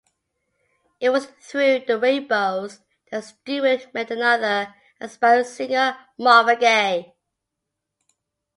It 0.99 1.09
was 1.09 1.27
through 1.27 1.81
The 1.85 1.95
Rainbows 1.99 2.79
that 3.11 3.23
Stewart 3.23 3.93
met 3.93 4.09
another 4.09 4.73
aspiring 4.99 5.45
singer, 5.45 5.95
Marvin 6.17 6.57
Gaye. 6.57 7.15